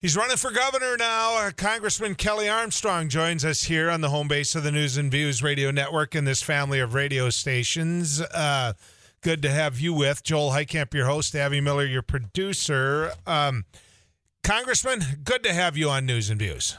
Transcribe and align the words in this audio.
He's 0.00 0.16
running 0.16 0.36
for 0.36 0.52
governor 0.52 0.96
now. 0.96 1.38
Uh, 1.38 1.50
Congressman 1.50 2.14
Kelly 2.14 2.48
Armstrong 2.48 3.08
joins 3.08 3.44
us 3.44 3.64
here 3.64 3.90
on 3.90 4.00
the 4.00 4.10
home 4.10 4.28
base 4.28 4.54
of 4.54 4.62
the 4.62 4.70
News 4.70 4.96
and 4.96 5.10
Views 5.10 5.42
Radio 5.42 5.72
Network 5.72 6.14
and 6.14 6.24
this 6.24 6.40
family 6.40 6.78
of 6.78 6.94
radio 6.94 7.30
stations. 7.30 8.20
Uh, 8.20 8.74
good 9.22 9.42
to 9.42 9.50
have 9.50 9.80
you 9.80 9.92
with 9.92 10.22
Joel 10.22 10.50
Heitkamp, 10.50 10.94
your 10.94 11.06
host, 11.06 11.34
Abby 11.34 11.60
Miller, 11.60 11.84
your 11.84 12.02
producer. 12.02 13.10
Um, 13.26 13.64
Congressman, 14.44 15.00
good 15.24 15.42
to 15.42 15.52
have 15.52 15.76
you 15.76 15.90
on 15.90 16.06
News 16.06 16.30
and 16.30 16.38
Views. 16.38 16.78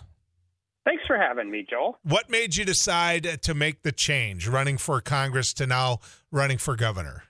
Thanks 0.86 1.04
for 1.06 1.18
having 1.18 1.52
me, 1.52 1.68
Joel. 1.70 2.00
What 2.04 2.30
made 2.30 2.56
you 2.56 2.64
decide 2.64 3.42
to 3.42 3.54
make 3.54 3.82
the 3.82 3.92
change, 3.92 4.48
running 4.48 4.78
for 4.78 5.02
Congress 5.02 5.54
to 5.56 5.68
now 5.68 6.00
running 6.32 6.58
for 6.58 6.78
governor? 6.78 7.24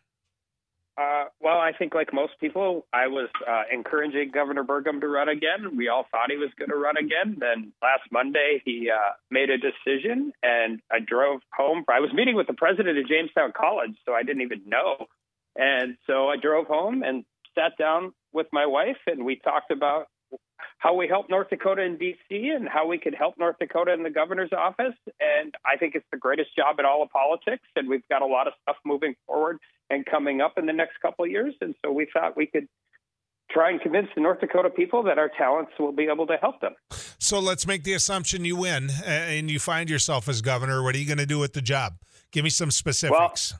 Uh, 0.99 1.25
well, 1.39 1.59
I 1.59 1.71
think 1.71 1.95
like 1.95 2.13
most 2.13 2.33
people, 2.41 2.85
I 2.91 3.07
was 3.07 3.29
uh, 3.47 3.63
encouraging 3.71 4.31
Governor 4.33 4.65
Burgum 4.65 4.99
to 4.99 5.07
run 5.07 5.29
again. 5.29 5.77
We 5.77 5.87
all 5.87 6.05
thought 6.11 6.29
he 6.29 6.35
was 6.35 6.49
going 6.59 6.71
to 6.71 6.75
run 6.75 6.97
again. 6.97 7.37
Then 7.39 7.71
last 7.81 8.03
Monday, 8.11 8.61
he 8.65 8.89
uh, 8.93 9.13
made 9.31 9.49
a 9.49 9.57
decision, 9.57 10.33
and 10.43 10.81
I 10.91 10.99
drove 10.99 11.39
home. 11.53 11.85
I 11.87 12.01
was 12.01 12.11
meeting 12.13 12.35
with 12.35 12.47
the 12.47 12.53
president 12.53 12.97
of 12.97 13.07
Jamestown 13.07 13.53
College, 13.55 13.95
so 14.05 14.13
I 14.13 14.23
didn't 14.23 14.41
even 14.41 14.63
know. 14.67 15.05
And 15.55 15.95
so 16.05 16.27
I 16.27 16.35
drove 16.35 16.67
home 16.67 17.01
and 17.01 17.23
sat 17.55 17.77
down 17.77 18.11
with 18.33 18.47
my 18.51 18.65
wife, 18.65 18.97
and 19.07 19.23
we 19.23 19.37
talked 19.37 19.71
about 19.71 20.07
how 20.79 20.95
we 20.95 21.07
help 21.07 21.29
North 21.29 21.49
Dakota 21.49 21.81
and 21.81 21.99
DC 21.99 22.15
and 22.29 22.67
how 22.67 22.87
we 22.87 22.97
could 22.97 23.13
help 23.13 23.35
North 23.37 23.57
Dakota 23.59 23.93
in 23.93 24.03
the 24.03 24.09
governor's 24.09 24.51
office. 24.57 24.95
And 25.19 25.53
I 25.65 25.77
think 25.77 25.95
it's 25.95 26.05
the 26.11 26.17
greatest 26.17 26.55
job 26.55 26.79
in 26.79 26.85
all 26.85 27.03
of 27.03 27.09
politics. 27.09 27.63
And 27.75 27.89
we've 27.89 28.07
got 28.09 28.21
a 28.21 28.25
lot 28.25 28.47
of 28.47 28.53
stuff 28.61 28.77
moving 28.85 29.15
forward 29.27 29.57
and 29.89 30.05
coming 30.05 30.39
up 30.41 30.53
in 30.57 30.65
the 30.65 30.73
next 30.73 30.93
couple 31.01 31.25
of 31.25 31.31
years. 31.31 31.53
And 31.59 31.75
so 31.83 31.91
we 31.91 32.07
thought 32.13 32.37
we 32.37 32.45
could 32.45 32.67
try 33.51 33.71
and 33.71 33.81
convince 33.81 34.07
the 34.15 34.21
North 34.21 34.39
Dakota 34.39 34.69
people 34.69 35.03
that 35.03 35.17
our 35.17 35.29
talents 35.37 35.71
will 35.79 35.91
be 35.91 36.07
able 36.11 36.27
to 36.27 36.37
help 36.37 36.61
them. 36.61 36.75
So 36.91 37.39
let's 37.39 37.67
make 37.67 37.83
the 37.83 37.93
assumption 37.93 38.45
you 38.45 38.55
win 38.55 38.89
uh, 38.89 39.05
and 39.05 39.51
you 39.51 39.59
find 39.59 39.89
yourself 39.89 40.29
as 40.29 40.41
governor. 40.41 40.81
What 40.83 40.95
are 40.95 40.99
you 40.99 41.07
going 41.07 41.17
to 41.17 41.25
do 41.25 41.39
with 41.39 41.53
the 41.53 41.61
job? 41.61 41.93
Give 42.31 42.43
me 42.43 42.49
some 42.51 42.71
specifics. 42.71 43.51
Well, 43.51 43.59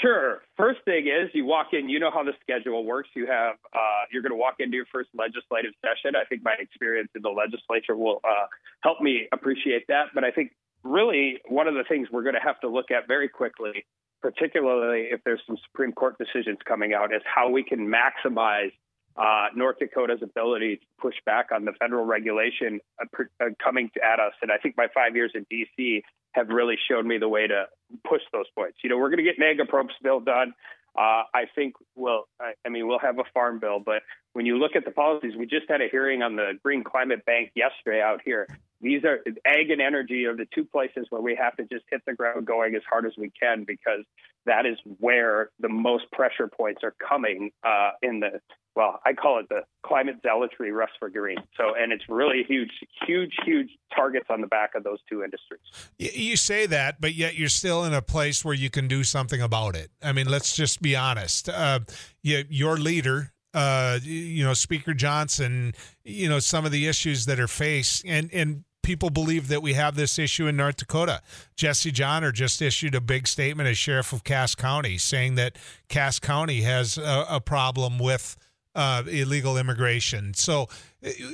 Sure. 0.00 0.33
First 0.56 0.80
thing 0.84 1.08
is 1.08 1.30
you 1.34 1.44
walk 1.44 1.68
in, 1.72 1.88
you 1.88 1.98
know 1.98 2.12
how 2.12 2.22
the 2.22 2.32
schedule 2.40 2.84
works. 2.84 3.08
You 3.16 3.26
have, 3.26 3.56
uh, 3.72 4.04
you're 4.12 4.22
going 4.22 4.32
to 4.32 4.38
walk 4.38 4.56
into 4.60 4.76
your 4.76 4.86
first 4.92 5.10
legislative 5.12 5.72
session. 5.82 6.14
I 6.14 6.24
think 6.24 6.42
my 6.44 6.54
experience 6.60 7.10
in 7.16 7.22
the 7.22 7.30
legislature 7.30 7.96
will 7.96 8.20
uh, 8.22 8.46
help 8.80 9.00
me 9.00 9.26
appreciate 9.32 9.86
that. 9.88 10.06
But 10.14 10.22
I 10.22 10.30
think 10.30 10.52
really 10.84 11.40
one 11.48 11.66
of 11.66 11.74
the 11.74 11.82
things 11.88 12.08
we're 12.12 12.22
going 12.22 12.36
to 12.36 12.40
have 12.40 12.60
to 12.60 12.68
look 12.68 12.92
at 12.92 13.08
very 13.08 13.28
quickly, 13.28 13.84
particularly 14.22 15.08
if 15.10 15.20
there's 15.24 15.40
some 15.44 15.56
Supreme 15.66 15.92
Court 15.92 16.16
decisions 16.18 16.58
coming 16.64 16.94
out, 16.94 17.12
is 17.12 17.22
how 17.24 17.50
we 17.50 17.64
can 17.64 17.90
maximize 17.90 18.70
uh, 19.16 19.46
North 19.54 19.78
Dakota's 19.78 20.22
ability 20.22 20.76
to 20.76 20.82
push 21.00 21.14
back 21.24 21.50
on 21.52 21.64
the 21.64 21.72
federal 21.80 22.04
regulation 22.04 22.80
uh, 23.00 23.22
uh, 23.40 23.46
coming 23.62 23.90
at 24.02 24.20
us. 24.20 24.32
And 24.42 24.50
I 24.50 24.58
think 24.58 24.76
my 24.76 24.88
five 24.94 25.14
years 25.14 25.32
in 25.34 25.46
D.C. 25.48 26.02
have 26.32 26.48
really 26.48 26.76
showed 26.88 27.06
me 27.06 27.18
the 27.18 27.28
way 27.28 27.46
to 27.46 27.66
push 28.08 28.22
those 28.32 28.46
points. 28.56 28.78
You 28.82 28.90
know, 28.90 28.98
we're 28.98 29.10
going 29.10 29.18
to 29.18 29.24
get 29.24 29.38
mega 29.38 29.62
approach 29.62 29.92
bill 30.02 30.20
done. 30.20 30.54
Uh, 30.96 31.26
I 31.34 31.46
think 31.54 31.74
we'll, 31.96 32.24
I 32.40 32.68
mean, 32.68 32.86
we'll 32.86 33.00
have 33.00 33.18
a 33.18 33.24
farm 33.32 33.58
bill, 33.58 33.80
but 33.84 34.02
when 34.32 34.46
you 34.46 34.58
look 34.58 34.76
at 34.76 34.84
the 34.84 34.92
policies, 34.92 35.32
we 35.36 35.46
just 35.46 35.66
had 35.68 35.80
a 35.80 35.88
hearing 35.90 36.22
on 36.22 36.36
the 36.36 36.52
Green 36.62 36.84
Climate 36.84 37.24
Bank 37.24 37.50
yesterday 37.56 38.00
out 38.00 38.20
here. 38.24 38.46
These 38.84 39.02
are 39.04 39.20
ag 39.46 39.70
and 39.70 39.80
energy 39.80 40.26
are 40.26 40.36
the 40.36 40.46
two 40.54 40.64
places 40.64 41.06
where 41.08 41.22
we 41.22 41.34
have 41.40 41.56
to 41.56 41.62
just 41.64 41.86
hit 41.90 42.02
the 42.06 42.12
ground 42.12 42.46
going 42.46 42.74
as 42.74 42.82
hard 42.88 43.06
as 43.06 43.12
we 43.16 43.30
can 43.30 43.64
because 43.64 44.04
that 44.44 44.66
is 44.66 44.76
where 44.98 45.48
the 45.58 45.70
most 45.70 46.04
pressure 46.12 46.48
points 46.48 46.82
are 46.84 46.94
coming 47.08 47.50
uh, 47.64 47.92
in 48.02 48.20
the 48.20 48.40
well, 48.76 49.00
I 49.06 49.12
call 49.12 49.38
it 49.38 49.48
the 49.48 49.60
climate 49.86 50.16
zealotry 50.22 50.72
rust 50.72 50.94
for 50.98 51.08
green. 51.08 51.38
So, 51.56 51.74
and 51.78 51.92
it's 51.92 52.02
really 52.08 52.42
huge, 52.46 52.72
huge, 53.06 53.32
huge 53.44 53.70
targets 53.94 54.26
on 54.28 54.40
the 54.40 54.48
back 54.48 54.74
of 54.74 54.82
those 54.82 54.98
two 55.08 55.22
industries. 55.22 55.60
You 55.96 56.36
say 56.36 56.66
that, 56.66 57.00
but 57.00 57.14
yet 57.14 57.36
you're 57.36 57.48
still 57.48 57.84
in 57.84 57.94
a 57.94 58.02
place 58.02 58.44
where 58.44 58.52
you 58.52 58.70
can 58.70 58.88
do 58.88 59.04
something 59.04 59.40
about 59.40 59.76
it. 59.76 59.90
I 60.02 60.12
mean, 60.12 60.28
let's 60.28 60.56
just 60.56 60.82
be 60.82 60.96
honest. 60.96 61.48
Uh, 61.48 61.80
you, 62.22 62.44
your 62.48 62.76
leader, 62.76 63.32
uh, 63.54 64.00
you 64.02 64.44
know, 64.44 64.54
Speaker 64.54 64.92
Johnson, 64.92 65.74
you 66.02 66.28
know, 66.28 66.40
some 66.40 66.64
of 66.64 66.72
the 66.72 66.88
issues 66.88 67.26
that 67.26 67.38
are 67.38 67.48
faced, 67.48 68.04
and 68.04 68.28
and 68.32 68.64
people 68.84 69.10
believe 69.10 69.48
that 69.48 69.62
we 69.62 69.72
have 69.72 69.96
this 69.96 70.18
issue 70.18 70.46
in 70.46 70.56
North 70.56 70.76
Dakota. 70.76 71.22
Jesse 71.56 71.90
Jahner 71.90 72.32
just 72.32 72.62
issued 72.62 72.94
a 72.94 73.00
big 73.00 73.26
statement 73.26 73.68
as 73.68 73.76
sheriff 73.76 74.12
of 74.12 74.22
Cass 74.22 74.54
County, 74.54 74.98
saying 74.98 75.34
that 75.34 75.56
Cass 75.88 76.20
County 76.20 76.60
has 76.60 76.96
a, 76.96 77.26
a 77.28 77.40
problem 77.40 77.98
with 77.98 78.36
uh, 78.74 79.02
illegal 79.08 79.56
immigration. 79.56 80.34
So, 80.34 80.68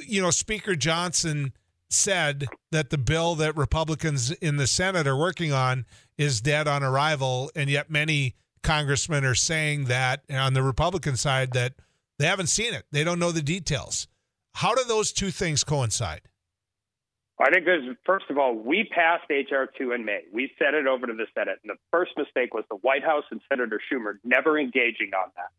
you 0.07 0.23
know, 0.23 0.31
Speaker 0.31 0.75
Johnson 0.77 1.53
said 1.91 2.47
that 2.71 2.91
the 2.91 2.99
bill 2.99 3.35
that 3.35 3.57
Republicans 3.57 4.31
in 4.31 4.57
the 4.57 4.67
Senate 4.67 5.07
are 5.07 5.17
working 5.17 5.53
on 5.53 5.85
is 6.17 6.41
dead 6.41 6.69
on 6.69 6.83
arrival, 6.83 7.51
and 7.55 7.69
yet 7.69 7.91
many 7.91 8.37
congressmen 8.63 9.25
are 9.25 9.35
saying 9.35 9.87
that 9.87 10.23
on 10.31 10.55
the 10.55 10.63
Republican 10.63 11.17
side 11.17 11.53
that 11.53 11.73
they 12.19 12.27
haven't 12.27 12.49
seen 12.49 12.75
it. 12.75 12.85
They 12.93 13.03
don't 13.03 13.19
know 13.19 13.33
the 13.33 13.43
details. 13.43 14.07
How 14.55 14.75
do 14.75 14.85
those 14.87 15.13
two 15.13 15.31
things 15.31 15.65
coincide? 15.65 16.21
I 17.41 17.51
think 17.51 17.65
there's, 17.65 17.97
first 18.05 18.27
of 18.29 18.39
all, 18.39 18.55
we 18.55 18.85
passed 18.85 19.31
H.R. 19.31 19.69
2 19.79 19.93
in 19.93 20.05
May. 20.05 20.21
We 20.33 20.53
sent 20.59 20.75
it 20.75 20.87
over 20.87 21.07
to 21.07 21.15
the 21.15 21.27
Senate. 21.35 21.59
And 21.63 21.71
the 21.71 21.79
first 21.91 22.13
mistake 22.17 22.53
was 22.53 22.65
the 22.69 22.77
White 22.77 23.03
House 23.03 23.25
and 23.31 23.41
Senator 23.49 23.81
Schumer 23.91 24.19
never 24.25 24.59
engaging 24.59 25.13
on 25.17 25.31
that. 25.37 25.51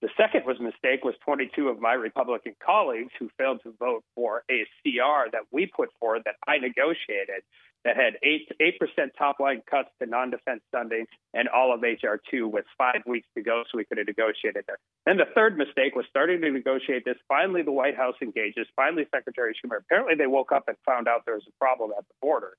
The 0.00 0.08
second 0.16 0.46
was 0.46 0.60
mistake 0.60 1.04
was 1.04 1.14
22 1.24 1.68
of 1.68 1.80
my 1.80 1.92
Republican 1.92 2.54
colleagues 2.64 3.10
who 3.18 3.28
failed 3.36 3.60
to 3.64 3.74
vote 3.80 4.04
for 4.14 4.44
a 4.48 4.62
CR 4.82 5.30
that 5.32 5.42
we 5.50 5.66
put 5.66 5.90
forward 5.98 6.22
that 6.24 6.36
I 6.46 6.58
negotiated 6.58 7.42
that 7.84 7.96
had 7.96 8.14
eight 8.22 8.48
eight 8.60 8.78
percent 8.78 9.12
top 9.18 9.40
line 9.40 9.62
cuts 9.68 9.88
to 10.00 10.06
non 10.06 10.30
defense 10.30 10.62
funding 10.70 11.06
and 11.34 11.48
all 11.48 11.72
of 11.74 11.82
HR 11.82 12.20
two 12.30 12.46
with 12.46 12.64
five 12.76 13.02
weeks 13.06 13.26
to 13.36 13.42
go, 13.42 13.62
so 13.70 13.78
we 13.78 13.84
could 13.84 13.98
have 13.98 14.06
negotiated 14.06 14.64
there. 14.66 14.78
Then 15.06 15.16
the 15.16 15.30
third 15.34 15.56
mistake 15.56 15.94
was 15.94 16.04
starting 16.10 16.40
to 16.42 16.50
negotiate 16.50 17.04
this. 17.04 17.16
Finally, 17.28 17.62
the 17.62 17.72
White 17.72 17.96
House 17.96 18.16
engages. 18.22 18.66
Finally, 18.76 19.06
Secretary 19.14 19.54
Schumer. 19.54 19.78
Apparently, 19.78 20.14
they 20.14 20.26
woke 20.26 20.52
up 20.52 20.64
and 20.68 20.76
found 20.84 21.08
out 21.08 21.22
there 21.24 21.34
was 21.34 21.46
a 21.48 21.58
problem 21.58 21.90
at 21.96 22.06
the 22.06 22.14
border 22.20 22.54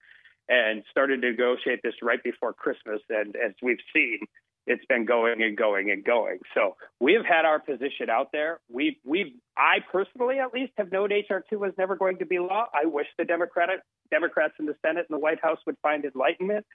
and 0.50 0.84
started 0.90 1.22
to 1.22 1.30
negotiate 1.30 1.82
this 1.84 1.94
right 2.02 2.24
before 2.24 2.54
Christmas. 2.54 3.02
And 3.10 3.36
as 3.36 3.54
we've 3.62 3.84
seen, 3.94 4.20
it's 4.68 4.86
been 4.86 5.06
going 5.06 5.42
and 5.42 5.58
going 5.58 5.90
and 5.92 6.04
going. 6.04 6.40
So 6.54 6.76
we 7.00 7.14
have 7.14 7.26
had 7.26 7.46
our 7.46 7.60
position 7.60 8.10
out 8.10 8.30
there. 8.32 8.60
We've, 8.72 8.96
we've, 9.04 9.34
I 9.58 9.78
personally, 9.92 10.40
at 10.40 10.54
least, 10.54 10.74
have 10.78 10.92
known 10.92 11.10
HR 11.12 11.44
two 11.50 11.60
was 11.60 11.74
never 11.78 11.96
going 11.96 12.20
to 12.20 12.26
be 12.26 12.40
law. 12.40 12.66
I 12.74 12.86
wish 12.86 13.08
the 13.18 13.26
Democratic 13.26 13.82
Democrats 14.12 14.54
in 14.60 14.66
the 14.66 14.76
Senate 14.86 15.06
and 15.10 15.16
the 15.16 15.20
White 15.20 15.42
House 15.42 15.60
would 15.66 15.78
find 15.82 16.06
enlightenment. 16.06 16.66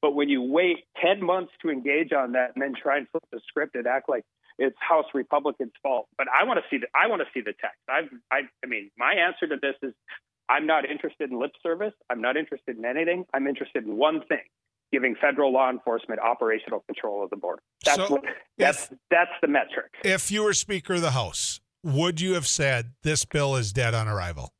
But 0.00 0.14
when 0.14 0.28
you 0.28 0.42
wait 0.42 0.84
ten 1.00 1.22
months 1.24 1.52
to 1.62 1.70
engage 1.70 2.12
on 2.12 2.32
that 2.32 2.52
and 2.54 2.62
then 2.62 2.74
try 2.80 2.96
and 2.98 3.08
flip 3.10 3.22
the 3.30 3.40
script 3.46 3.76
and 3.76 3.86
act 3.86 4.08
like 4.08 4.24
it's 4.58 4.76
House 4.80 5.06
Republicans' 5.14 5.72
fault, 5.82 6.08
but 6.18 6.26
I 6.28 6.44
want 6.44 6.58
to 6.58 6.64
see 6.70 6.78
the 6.78 6.86
I 6.94 7.08
want 7.08 7.22
to 7.22 7.28
see 7.32 7.40
the 7.40 7.54
text. 7.60 7.78
I've, 7.88 8.10
I, 8.30 8.48
I 8.64 8.66
mean, 8.66 8.90
my 8.98 9.14
answer 9.14 9.46
to 9.46 9.56
this 9.60 9.76
is 9.82 9.94
I'm 10.48 10.66
not 10.66 10.88
interested 10.88 11.30
in 11.30 11.38
lip 11.38 11.52
service. 11.62 11.94
I'm 12.10 12.20
not 12.20 12.36
interested 12.36 12.76
in 12.76 12.84
anything. 12.84 13.24
I'm 13.32 13.46
interested 13.46 13.84
in 13.84 13.96
one 13.96 14.22
thing 14.28 14.44
giving 14.92 15.16
federal 15.20 15.52
law 15.52 15.70
enforcement 15.70 16.20
operational 16.20 16.80
control 16.86 17.24
of 17.24 17.30
the 17.30 17.36
border. 17.36 17.62
That's 17.84 17.96
so 17.96 18.08
what, 18.08 18.24
that's 18.58 18.90
if, 18.90 18.98
that's 19.10 19.30
the 19.40 19.48
metric. 19.48 19.92
If 20.04 20.30
you 20.30 20.44
were 20.44 20.52
Speaker 20.52 20.94
of 20.94 21.00
the 21.00 21.12
House, 21.12 21.60
would 21.82 22.20
you 22.20 22.34
have 22.34 22.46
said 22.46 22.92
this 23.02 23.24
bill 23.24 23.56
is 23.56 23.72
dead 23.72 23.94
on 23.94 24.08
arrival? 24.08 24.52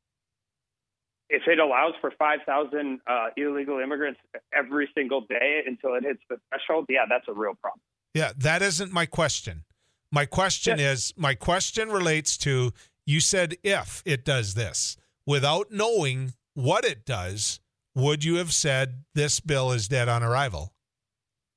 If 1.29 1.43
it 1.47 1.59
allows 1.59 1.93
for 2.01 2.11
5,000 2.17 2.99
uh, 3.07 3.27
illegal 3.37 3.79
immigrants 3.79 4.19
every 4.55 4.89
single 4.95 5.21
day 5.21 5.61
until 5.65 5.95
it 5.95 6.03
hits 6.03 6.19
the 6.29 6.37
threshold, 6.49 6.85
yeah, 6.89 7.05
that's 7.09 7.25
a 7.27 7.33
real 7.33 7.53
problem. 7.59 7.81
Yeah, 8.13 8.33
that 8.37 8.61
isn't 8.61 8.91
my 8.91 9.05
question. 9.05 9.63
My 10.11 10.25
question 10.25 10.79
is 10.79 11.13
my 11.17 11.33
question 11.33 11.89
relates 11.89 12.37
to 12.39 12.71
you 13.05 13.19
said 13.19 13.55
if 13.63 14.03
it 14.05 14.23
does 14.23 14.53
this 14.53 14.95
without 15.25 15.71
knowing 15.71 16.33
what 16.53 16.85
it 16.85 17.03
does 17.03 17.59
would 17.95 18.23
you 18.23 18.35
have 18.35 18.53
said 18.53 19.03
this 19.13 19.39
bill 19.39 19.71
is 19.71 19.87
dead 19.87 20.09
on 20.09 20.23
arrival? 20.23 20.72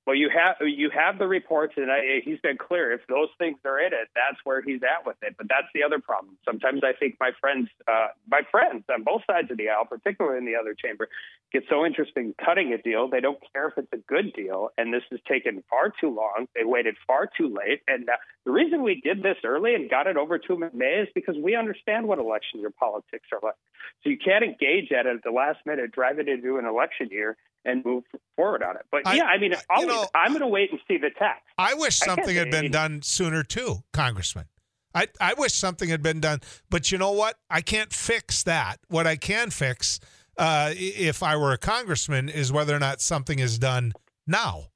Well, 0.06 0.14
you 0.14 0.31
have 0.31 0.56
you 0.61 0.88
have 0.91 1.19
the 1.19 1.26
reports, 1.26 1.75
and 1.76 1.91
I, 1.91 2.20
he's 2.25 2.38
been 2.38 2.56
clear. 2.56 2.93
If 2.93 3.00
those 3.08 3.29
things 3.38 3.58
are 3.64 3.81
in 3.81 3.93
it, 3.93 4.08
that's 4.14 4.38
where 4.44 4.62
he's 4.62 4.81
at 4.85 5.05
with 5.05 5.17
it. 5.20 5.35
But 5.37 5.49
that's 5.49 5.67
the 5.75 5.82
other 5.82 5.99
problem. 5.99 6.38
Sometimes 6.44 6.82
I 6.85 6.93
think 6.93 7.17
my 7.19 7.32
friends, 7.41 7.69
uh, 7.88 8.08
my 8.31 8.43
friends 8.49 8.85
on 8.88 9.03
both 9.03 9.23
sides 9.26 9.50
of 9.50 9.56
the 9.56 9.69
aisle, 9.69 9.85
particularly 9.85 10.38
in 10.38 10.47
the 10.47 10.55
other 10.55 10.75
chamber, 10.75 11.08
get 11.53 11.64
so 11.69 11.85
interested 11.85 12.20
in 12.20 12.35
cutting 12.44 12.73
a 12.73 12.79
deal 12.79 13.08
they 13.08 13.20
don't 13.20 13.41
care 13.53 13.67
if 13.67 13.79
it's 13.79 13.93
a 13.93 13.97
good 13.97 14.32
deal. 14.32 14.69
And 14.79 14.94
this 14.94 15.03
has 15.11 15.19
taken 15.29 15.64
far 15.69 15.93
too 16.00 16.14
long. 16.14 16.47
They 16.55 16.62
waited 16.62 16.94
far 17.05 17.29
too 17.37 17.49
late. 17.53 17.82
And 17.88 18.08
uh, 18.08 18.12
the 18.44 18.53
reason 18.53 18.85
we 18.85 19.00
did 19.00 19.25
this 19.25 19.38
early 19.44 19.75
and 19.75 19.91
got 19.91 20.06
it 20.06 20.17
over 20.17 20.38
to 20.38 20.53
him 20.53 20.62
in 20.62 20.70
May 20.73 21.03
is 21.03 21.08
because 21.17 21.35
we 21.37 21.56
understand 21.56 22.06
what 22.06 22.20
election 22.20 22.61
year 22.61 22.70
politics 22.70 23.26
are 23.32 23.41
like. 23.43 23.58
So 24.05 24.11
you 24.11 24.19
can't 24.19 24.44
engage 24.44 24.93
at 24.93 25.06
it 25.06 25.17
at 25.17 25.25
the 25.25 25.32
last 25.32 25.58
minute, 25.67 25.91
drive 25.91 26.20
it 26.20 26.29
into 26.29 26.58
an 26.58 26.64
election 26.64 27.08
year, 27.11 27.37
and 27.66 27.84
move 27.84 28.04
forward 28.36 28.62
on 28.62 28.76
it. 28.76 28.86
But 28.90 29.06
I, 29.06 29.16
yeah, 29.16 29.24
I 29.24 29.38
mean, 29.38 29.54
always, 29.68 29.88
know, 29.88 30.06
I'm 30.14 30.30
going 30.30 30.40
to 30.40 30.46
wait 30.46 30.70
and 30.70 30.80
see 30.88 30.96
the 30.96 31.10
text. 31.10 31.42
I 31.58 31.74
wish 31.74 31.98
something 31.98 32.36
I 32.36 32.40
had 32.40 32.50
been 32.50 32.70
done 32.70 33.02
sooner 33.02 33.42
too, 33.42 33.82
Congressman. 33.92 34.46
I, 34.94 35.08
I 35.20 35.34
wish 35.34 35.52
something 35.52 35.90
had 35.90 36.02
been 36.02 36.20
done, 36.20 36.40
but 36.70 36.90
you 36.90 36.96
know 36.96 37.12
what? 37.12 37.36
I 37.50 37.60
can't 37.60 37.92
fix 37.92 38.42
that. 38.44 38.78
What 38.88 39.06
I 39.06 39.16
can 39.16 39.50
fix, 39.50 40.00
uh, 40.38 40.72
if 40.74 41.22
I 41.22 41.36
were 41.36 41.52
a 41.52 41.58
congressman, 41.58 42.30
is 42.30 42.50
whether 42.50 42.74
or 42.74 42.78
not 42.78 43.02
something 43.02 43.38
is 43.38 43.58
done 43.58 43.92
now. 44.26 44.69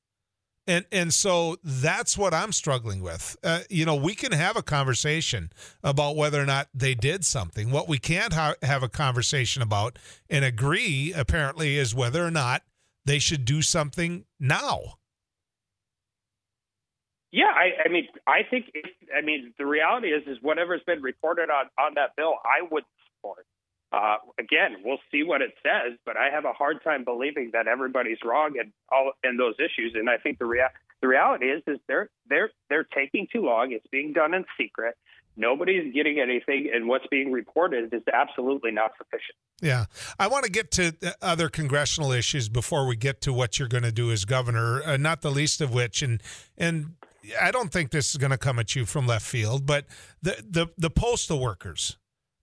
And 0.66 0.84
and 0.92 1.12
so 1.12 1.56
that's 1.64 2.18
what 2.18 2.34
I'm 2.34 2.52
struggling 2.52 3.00
with. 3.02 3.34
Uh, 3.42 3.60
you 3.70 3.86
know, 3.86 3.96
we 3.96 4.14
can 4.14 4.32
have 4.32 4.56
a 4.56 4.62
conversation 4.62 5.50
about 5.82 6.16
whether 6.16 6.40
or 6.40 6.46
not 6.46 6.68
they 6.74 6.94
did 6.94 7.24
something. 7.24 7.70
What 7.70 7.88
we 7.88 7.98
can't 7.98 8.34
ha- 8.34 8.54
have 8.62 8.82
a 8.82 8.88
conversation 8.88 9.62
about 9.62 9.98
and 10.28 10.44
agree, 10.44 11.14
apparently, 11.16 11.78
is 11.78 11.94
whether 11.94 12.24
or 12.24 12.30
not 12.30 12.62
they 13.04 13.18
should 13.18 13.44
do 13.44 13.62
something 13.62 14.24
now. 14.38 14.94
Yeah, 17.32 17.52
I, 17.54 17.86
I 17.86 17.88
mean, 17.88 18.08
I 18.26 18.40
think, 18.48 18.66
I 19.16 19.20
mean, 19.20 19.54
the 19.56 19.66
reality 19.66 20.08
is, 20.08 20.26
is 20.26 20.38
whatever's 20.42 20.82
been 20.84 21.00
reported 21.00 21.48
on 21.48 21.66
on 21.78 21.94
that 21.94 22.16
bill, 22.16 22.34
I 22.44 22.66
would 22.70 22.84
support. 23.06 23.46
Uh, 23.92 24.16
again, 24.38 24.76
we'll 24.84 24.98
see 25.10 25.22
what 25.22 25.40
it 25.42 25.52
says, 25.62 25.98
but 26.06 26.16
I 26.16 26.30
have 26.30 26.44
a 26.44 26.52
hard 26.52 26.82
time 26.82 27.04
believing 27.04 27.50
that 27.52 27.66
everybody's 27.66 28.18
wrong 28.24 28.54
in 28.60 28.72
all 28.90 29.12
in 29.24 29.36
those 29.36 29.54
issues. 29.58 29.94
And 29.94 30.08
I 30.08 30.16
think 30.16 30.38
the 30.38 30.44
rea- 30.46 30.74
the 31.02 31.08
reality 31.08 31.46
is, 31.46 31.62
is 31.66 31.78
they're 31.88 32.08
they're 32.28 32.50
they're 32.68 32.86
taking 32.94 33.26
too 33.32 33.42
long. 33.42 33.72
It's 33.72 33.86
being 33.90 34.12
done 34.12 34.34
in 34.34 34.44
secret. 34.58 34.96
Nobody's 35.36 35.94
getting 35.94 36.18
anything, 36.20 36.70
and 36.74 36.86
what's 36.86 37.06
being 37.10 37.32
reported 37.32 37.94
is 37.94 38.02
absolutely 38.12 38.72
not 38.72 38.92
sufficient. 38.98 39.36
Yeah. 39.62 39.86
I 40.18 40.26
want 40.26 40.44
to 40.44 40.50
get 40.50 40.70
to 40.72 40.94
other 41.22 41.48
congressional 41.48 42.12
issues 42.12 42.48
before 42.48 42.86
we 42.86 42.96
get 42.96 43.20
to 43.22 43.32
what 43.32 43.58
you're 43.58 43.68
going 43.68 43.84
to 43.84 43.92
do 43.92 44.10
as 44.10 44.24
governor, 44.24 44.82
uh, 44.82 44.96
not 44.96 45.22
the 45.22 45.30
least 45.30 45.60
of 45.60 45.72
which, 45.72 46.02
and, 46.02 46.22
and 46.58 46.94
I 47.40 47.50
don't 47.50 47.72
think 47.72 47.90
this 47.90 48.10
is 48.10 48.16
going 48.16 48.30
to 48.32 48.38
come 48.38 48.58
at 48.58 48.74
you 48.74 48.84
from 48.84 49.06
left 49.06 49.26
field, 49.26 49.66
but 49.66 49.86
the, 50.20 50.42
the, 50.46 50.66
the 50.76 50.90
postal 50.90 51.40
workers, 51.40 51.96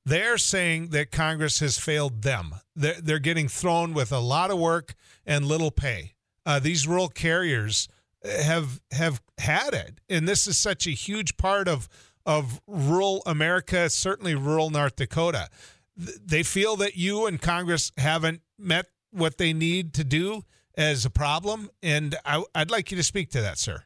they're 0.06 0.38
saying 0.38 0.90
that 0.90 1.12
Congress 1.12 1.60
has 1.60 1.78
failed 1.78 2.22
them. 2.22 2.56
They're, 2.76 3.02
they're 3.02 3.20
getting 3.20 3.48
thrown 3.48 3.94
with 3.94 4.12
a 4.12 4.20
lot 4.20 4.52
of 4.52 4.58
work 4.58 4.96
and 5.26 5.46
little 5.46 5.72
pay. 5.72 6.14
Uh, 6.46 6.60
these 6.60 6.88
rural 6.88 7.10
carriers 7.10 7.90
have 8.24 8.82
have 8.92 9.22
had 9.38 9.74
it, 9.74 10.00
and 10.10 10.28
this 10.28 10.48
is 10.48 10.58
such 10.58 10.88
a 10.88 10.92
huge 10.92 11.38
part 11.38 11.68
of 11.68 11.88
of 12.28 12.62
rural 12.68 13.24
America, 13.26 13.90
certainly 13.90 14.36
rural 14.36 14.70
North 14.70 14.98
Dakota. 14.98 15.50
They 15.96 16.44
feel 16.44 16.76
that 16.76 16.96
you 16.96 17.26
and 17.26 17.42
Congress 17.42 17.92
haven't 17.98 18.42
met 18.60 18.88
what 19.12 19.38
they 19.38 19.54
need 19.54 19.94
to 19.96 20.04
do 20.04 20.44
as 20.78 21.06
a 21.06 21.10
problem, 21.10 21.72
and 21.82 22.16
I, 22.24 22.44
would 22.56 22.70
like 22.70 22.92
you 22.92 22.98
to 22.98 23.04
speak 23.04 23.32
to 23.32 23.42
that, 23.42 23.58
sir. 23.58 23.86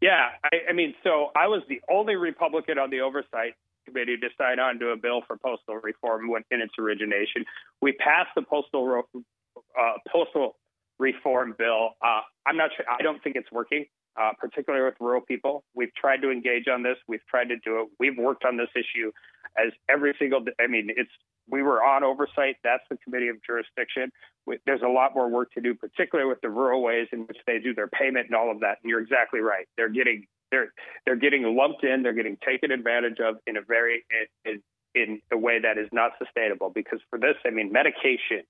Yeah, 0.00 0.30
I, 0.42 0.70
I 0.70 0.72
mean, 0.72 0.94
so 1.04 1.30
I 1.36 1.46
was 1.46 1.62
the 1.68 1.80
only 1.88 2.16
Republican 2.16 2.78
on 2.78 2.90
the 2.90 3.02
oversight 3.02 3.54
committee 3.84 4.16
to 4.16 4.28
sign 4.36 4.58
on 4.58 4.80
to 4.80 4.88
a 4.88 4.96
bill 4.96 5.22
for 5.26 5.36
postal 5.36 5.76
reform 5.76 6.28
when, 6.28 6.42
in 6.50 6.60
its 6.60 6.72
origination. 6.78 7.44
We 7.80 7.92
passed 7.92 8.30
the 8.34 8.42
postal 8.42 9.04
uh, 9.14 9.92
postal 10.10 10.56
reform 10.98 11.54
bill. 11.56 11.90
Uh, 12.02 12.22
I'm 12.46 12.56
not 12.56 12.70
sure. 12.76 12.84
I 12.90 13.02
don't 13.02 13.22
think 13.22 13.36
it's 13.36 13.52
working 13.52 13.86
uh, 14.20 14.32
particularly 14.38 14.84
with 14.84 14.94
rural 15.00 15.20
people. 15.20 15.64
We've 15.74 15.94
tried 15.94 16.22
to 16.22 16.30
engage 16.30 16.68
on 16.68 16.82
this. 16.82 16.96
We've 17.06 17.24
tried 17.28 17.48
to 17.48 17.56
do 17.56 17.80
it. 17.80 17.88
We've 17.98 18.16
worked 18.16 18.44
on 18.44 18.56
this 18.56 18.70
issue 18.74 19.12
as 19.58 19.72
every 19.88 20.14
single. 20.18 20.44
I 20.60 20.66
mean, 20.66 20.88
it's 20.96 21.10
we 21.48 21.62
were 21.62 21.82
on 21.82 22.02
oversight. 22.02 22.56
That's 22.64 22.82
the 22.90 22.96
committee 22.96 23.28
of 23.28 23.36
jurisdiction. 23.44 24.10
We, 24.46 24.58
there's 24.66 24.82
a 24.82 24.88
lot 24.88 25.14
more 25.14 25.28
work 25.28 25.52
to 25.52 25.60
do, 25.60 25.74
particularly 25.74 26.28
with 26.28 26.40
the 26.40 26.50
rural 26.50 26.82
ways 26.82 27.08
in 27.12 27.20
which 27.20 27.38
they 27.46 27.58
do 27.58 27.74
their 27.74 27.88
payment 27.88 28.26
and 28.26 28.34
all 28.34 28.50
of 28.50 28.60
that. 28.60 28.78
And 28.82 28.90
you're 28.90 29.00
exactly 29.00 29.40
right. 29.40 29.66
They're 29.76 29.88
getting 29.88 30.26
they're 30.50 30.72
they're 31.04 31.16
getting 31.16 31.56
lumped 31.56 31.84
in. 31.84 32.02
They're 32.02 32.12
getting 32.12 32.38
taken 32.44 32.70
advantage 32.70 33.18
of 33.20 33.36
in 33.46 33.56
a 33.56 33.62
very 33.62 34.04
in, 34.44 34.62
in 34.94 35.20
a 35.32 35.38
way 35.38 35.60
that 35.60 35.78
is 35.78 35.88
not 35.92 36.12
sustainable. 36.18 36.70
Because 36.74 37.00
for 37.10 37.18
this, 37.18 37.36
I 37.44 37.50
mean, 37.50 37.72
medication 37.72 38.42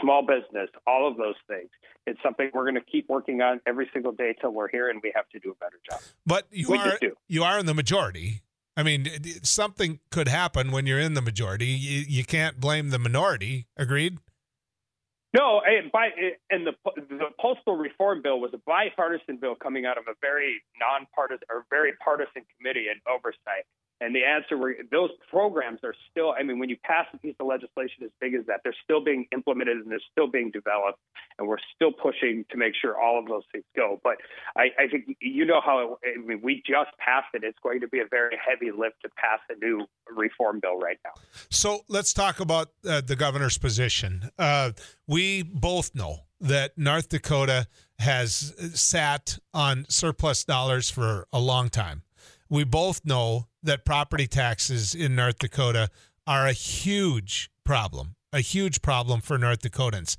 small 0.00 0.22
business, 0.22 0.68
all 0.86 1.08
of 1.08 1.16
those 1.16 1.34
things. 1.48 1.68
It's 2.06 2.20
something 2.22 2.50
we're 2.54 2.64
going 2.64 2.74
to 2.74 2.90
keep 2.90 3.08
working 3.08 3.42
on 3.42 3.60
every 3.66 3.88
single 3.92 4.12
day 4.12 4.34
till 4.40 4.50
we're 4.50 4.68
here, 4.68 4.88
and 4.88 5.00
we 5.02 5.12
have 5.14 5.28
to 5.30 5.38
do 5.38 5.50
a 5.50 5.54
better 5.54 5.78
job. 5.88 6.00
But 6.26 6.46
you 6.50 6.68
we 6.68 6.78
are 6.78 6.98
you 7.28 7.44
are 7.44 7.58
in 7.58 7.66
the 7.66 7.74
majority. 7.74 8.42
I 8.76 8.82
mean, 8.82 9.06
something 9.42 10.00
could 10.10 10.28
happen 10.28 10.70
when 10.70 10.86
you're 10.86 11.00
in 11.00 11.14
the 11.14 11.20
majority. 11.20 11.66
You, 11.66 12.04
you 12.08 12.24
can't 12.24 12.58
blame 12.60 12.90
the 12.90 12.98
minority. 12.98 13.66
Agreed. 13.76 14.18
No, 15.32 15.60
and 15.64 15.92
by 15.92 16.08
and 16.50 16.66
the 16.66 16.72
the 16.96 17.26
postal 17.38 17.76
reform 17.76 18.20
bill 18.22 18.40
was 18.40 18.50
a 18.52 18.58
bipartisan 18.66 19.36
bill 19.36 19.54
coming 19.54 19.86
out 19.86 19.96
of 19.96 20.04
a 20.08 20.14
very 20.20 20.62
nonpartisan 20.80 21.46
or 21.48 21.66
very 21.70 21.92
partisan 22.02 22.42
committee 22.56 22.86
and 22.90 23.00
oversight. 23.06 23.64
And 24.00 24.14
the 24.14 24.24
answer 24.24 24.56
were 24.56 24.74
those 24.90 25.10
programs 25.28 25.80
are 25.84 25.94
still, 26.10 26.32
I 26.38 26.42
mean, 26.42 26.58
when 26.58 26.70
you 26.70 26.76
pass 26.82 27.06
a 27.12 27.18
piece 27.18 27.34
of 27.38 27.46
legislation 27.46 28.04
as 28.04 28.10
big 28.20 28.34
as 28.34 28.46
that, 28.46 28.60
they're 28.64 28.74
still 28.82 29.04
being 29.04 29.26
implemented 29.32 29.76
and 29.76 29.90
they're 29.90 30.00
still 30.10 30.26
being 30.26 30.50
developed. 30.50 30.98
And 31.38 31.46
we're 31.46 31.58
still 31.74 31.92
pushing 31.92 32.44
to 32.50 32.56
make 32.56 32.72
sure 32.80 32.98
all 32.98 33.18
of 33.18 33.26
those 33.26 33.42
things 33.52 33.64
go. 33.76 34.00
But 34.02 34.16
I, 34.56 34.68
I 34.78 34.88
think 34.90 35.16
you 35.20 35.44
know 35.44 35.60
how, 35.64 35.98
it, 36.02 36.18
I 36.18 36.26
mean, 36.26 36.40
we 36.42 36.62
just 36.66 36.90
passed 36.98 37.28
it. 37.34 37.44
It's 37.44 37.58
going 37.62 37.80
to 37.80 37.88
be 37.88 38.00
a 38.00 38.06
very 38.10 38.36
heavy 38.42 38.70
lift 38.70 38.96
to 39.02 39.10
pass 39.16 39.40
a 39.50 39.58
new 39.64 39.86
reform 40.08 40.60
bill 40.60 40.78
right 40.78 40.98
now. 41.04 41.12
So 41.50 41.80
let's 41.88 42.14
talk 42.14 42.40
about 42.40 42.68
uh, 42.86 43.02
the 43.02 43.16
governor's 43.16 43.58
position. 43.58 44.30
Uh, 44.38 44.72
we 45.06 45.42
both 45.42 45.94
know 45.94 46.20
that 46.40 46.78
North 46.78 47.10
Dakota 47.10 47.66
has 47.98 48.54
sat 48.74 49.38
on 49.52 49.84
surplus 49.90 50.44
dollars 50.44 50.88
for 50.88 51.26
a 51.32 51.38
long 51.38 51.68
time 51.68 52.02
we 52.50 52.64
both 52.64 53.04
know 53.04 53.46
that 53.62 53.84
property 53.84 54.26
taxes 54.26 54.94
in 54.94 55.14
North 55.14 55.38
Dakota 55.38 55.88
are 56.26 56.46
a 56.46 56.52
huge 56.52 57.50
problem, 57.64 58.16
a 58.32 58.40
huge 58.40 58.82
problem 58.82 59.20
for 59.20 59.38
North 59.38 59.62
Dakotans. 59.62 60.16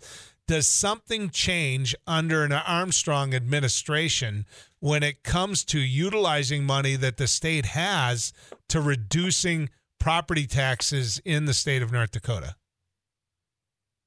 Does 0.47 0.67
something 0.67 1.29
change 1.29 1.95
under 2.07 2.43
an 2.43 2.51
Armstrong 2.51 3.33
administration 3.33 4.45
when 4.79 5.03
it 5.03 5.23
comes 5.23 5.63
to 5.65 5.79
utilizing 5.79 6.65
money 6.65 6.95
that 6.95 7.17
the 7.17 7.27
state 7.27 7.67
has 7.67 8.33
to 8.69 8.81
reducing 8.81 9.69
property 9.99 10.47
taxes 10.47 11.21
in 11.23 11.45
the 11.45 11.53
state 11.53 11.81
of 11.81 11.91
North 11.91 12.11
Dakota? 12.11 12.55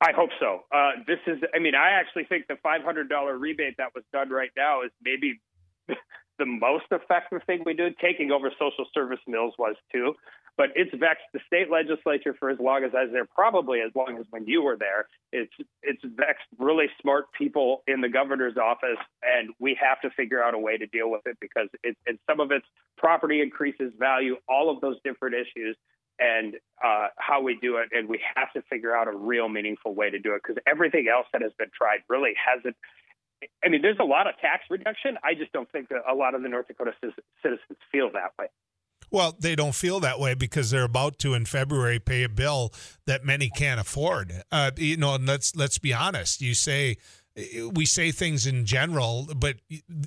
I 0.00 0.12
hope 0.12 0.30
so. 0.38 0.64
Uh, 0.74 0.90
this 1.06 1.20
is, 1.26 1.38
I 1.54 1.58
mean, 1.60 1.74
I 1.74 1.90
actually 1.92 2.24
think 2.24 2.46
the 2.48 2.56
$500 2.64 3.40
rebate 3.40 3.76
that 3.78 3.94
was 3.94 4.04
done 4.12 4.28
right 4.28 4.50
now 4.56 4.82
is 4.82 4.90
maybe 5.02 5.40
the 6.38 6.46
most 6.46 6.86
effective 6.90 7.42
thing 7.46 7.62
we 7.64 7.74
did. 7.74 7.96
Taking 7.98 8.30
over 8.30 8.50
social 8.58 8.86
service 8.92 9.20
mills 9.26 9.54
was 9.58 9.76
too, 9.92 10.14
but 10.56 10.70
it's 10.74 10.90
vexed 10.92 11.24
the 11.32 11.40
state 11.46 11.70
legislature 11.70 12.34
for 12.38 12.50
as 12.50 12.58
long 12.58 12.84
as 12.84 12.92
as 12.94 13.10
they're 13.12 13.26
probably 13.26 13.80
as 13.80 13.90
long 13.94 14.16
as 14.18 14.26
when 14.30 14.46
you 14.46 14.62
were 14.62 14.76
there. 14.76 15.06
It's 15.32 15.52
it's 15.82 16.02
vexed 16.04 16.46
really 16.58 16.86
smart 17.00 17.26
people 17.32 17.82
in 17.86 18.00
the 18.00 18.08
governor's 18.08 18.56
office, 18.56 18.98
and 19.22 19.50
we 19.58 19.76
have 19.80 20.00
to 20.02 20.10
figure 20.10 20.42
out 20.42 20.54
a 20.54 20.58
way 20.58 20.76
to 20.76 20.86
deal 20.86 21.10
with 21.10 21.22
it 21.26 21.36
because 21.40 21.68
it, 21.82 21.96
and 22.06 22.18
some 22.28 22.40
of 22.40 22.50
it's 22.50 22.66
property 22.96 23.40
increases 23.40 23.92
value, 23.98 24.36
all 24.48 24.70
of 24.70 24.80
those 24.80 24.96
different 25.04 25.34
issues. 25.34 25.76
And 26.20 26.54
uh, 26.84 27.08
how 27.18 27.42
we 27.42 27.58
do 27.60 27.78
it, 27.78 27.88
and 27.90 28.08
we 28.08 28.20
have 28.36 28.52
to 28.52 28.62
figure 28.70 28.96
out 28.96 29.08
a 29.08 29.10
real 29.10 29.48
meaningful 29.48 29.96
way 29.96 30.10
to 30.10 30.18
do 30.20 30.34
it 30.34 30.42
because 30.46 30.62
everything 30.64 31.08
else 31.12 31.26
that 31.32 31.42
has 31.42 31.50
been 31.58 31.70
tried 31.76 32.04
really 32.08 32.34
hasn't 32.38 32.76
I 33.64 33.68
mean, 33.68 33.82
there's 33.82 33.98
a 34.00 34.04
lot 34.04 34.26
of 34.26 34.34
tax 34.40 34.64
reduction. 34.70 35.16
I 35.22 35.34
just 35.34 35.52
don't 35.52 35.70
think 35.70 35.88
that 35.88 36.02
a 36.10 36.14
lot 36.14 36.34
of 36.34 36.42
the 36.42 36.48
North 36.48 36.68
Dakota 36.68 36.92
citizens 37.02 37.78
feel 37.90 38.10
that 38.12 38.32
way. 38.38 38.46
Well, 39.10 39.36
they 39.38 39.54
don't 39.54 39.74
feel 39.74 40.00
that 40.00 40.18
way 40.18 40.34
because 40.34 40.70
they're 40.70 40.84
about 40.84 41.18
to 41.20 41.34
in 41.34 41.44
February 41.44 42.00
pay 42.00 42.24
a 42.24 42.28
bill 42.28 42.72
that 43.06 43.24
many 43.24 43.48
can't 43.48 43.78
afford. 43.78 44.42
Uh, 44.50 44.72
you 44.76 44.96
know, 44.96 45.14
and 45.14 45.26
let's 45.26 45.54
let's 45.54 45.78
be 45.78 45.92
honest. 45.92 46.40
You 46.40 46.54
say 46.54 46.96
we 47.72 47.86
say 47.86 48.10
things 48.10 48.46
in 48.46 48.64
general, 48.64 49.28
but 49.36 49.56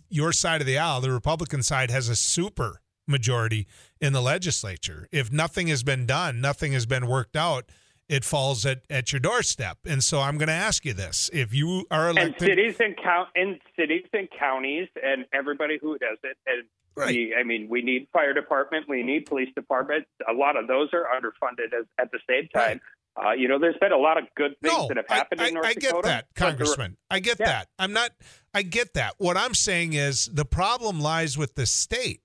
your 0.10 0.32
side 0.32 0.62
of 0.62 0.68
the 0.68 0.78
aisle, 0.78 1.02
the 1.02 1.12
Republican 1.12 1.64
side, 1.64 1.92
has 1.92 2.10
a 2.10 2.16
super 2.16 2.82
majority 3.08 3.68
in 4.02 4.14
the 4.14 4.22
legislature. 4.22 5.08
If 5.12 5.32
nothing 5.32 5.68
has 5.68 5.84
been 5.84 6.06
done, 6.06 6.42
nothing 6.42 6.74
has 6.74 6.86
been 6.86 7.08
worked 7.08 7.36
out 7.36 7.70
it 8.10 8.24
falls 8.24 8.66
at, 8.66 8.82
at 8.90 9.12
your 9.12 9.20
doorstep. 9.20 9.80
And 9.86 10.04
so 10.04 10.22
I'm 10.22 10.38
going 10.38 10.48
to 10.48 10.54
ask 10.54 10.86
you 10.86 10.94
this: 10.94 11.30
If 11.34 11.54
you 11.54 11.86
are 11.92 12.10
elected, 12.10 12.34
and 12.34 12.42
cities 12.42 12.76
and 12.80 12.96
count 12.98 13.30
in 13.36 13.60
cities 13.78 14.06
and 14.14 14.28
counties, 14.38 14.88
and 15.04 15.26
everybody 15.34 15.78
who 15.82 15.98
does 15.98 16.18
it, 16.24 16.38
and 16.46 16.64
right. 16.96 17.10
we, 17.10 17.36
I 17.38 17.44
mean, 17.44 17.68
we 17.70 17.82
need 17.82 18.08
fire 18.14 18.34
department, 18.34 18.88
we 18.88 19.04
need 19.04 19.26
police 19.26 19.54
department. 19.56 20.06
A 20.30 20.34
lot 20.34 20.56
of 20.58 20.68
those 20.68 20.90
are 20.94 21.06
underfunded 21.16 21.78
as, 21.78 21.86
at 22.00 22.12
the 22.12 22.20
same 22.30 22.48
time. 22.54 22.80
Right. 23.18 23.30
Uh, 23.30 23.32
you 23.32 23.48
know, 23.48 23.58
there's 23.58 23.78
been 23.82 23.92
a 23.92 23.98
lot 23.98 24.20
of 24.20 24.26
good 24.36 24.56
things 24.62 24.78
no, 24.78 24.88
that 24.88 24.98
have 24.98 25.08
happened 25.08 25.42
I, 25.42 25.48
in 25.48 25.56
North 25.56 25.66
I, 25.66 25.70
I 25.70 25.74
Dakota. 25.74 25.94
get 25.96 26.04
that, 26.04 26.26
Congressman. 26.36 26.98
I 27.10 27.20
get 27.20 27.40
yeah. 27.40 27.46
that. 27.48 27.68
I'm 27.80 27.92
not. 27.92 28.12
I 28.54 28.62
get 28.62 28.94
that. 28.94 29.16
What 29.18 29.38
I'm 29.38 29.56
saying 29.56 29.94
is 29.94 30.30
the 30.32 30.46
problem 30.46 31.00
lies 31.00 31.38
with 31.38 31.56
the 31.56 31.66
state. 31.66 32.22